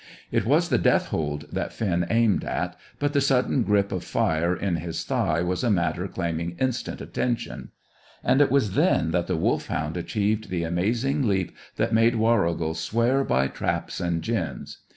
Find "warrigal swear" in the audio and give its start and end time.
12.15-13.23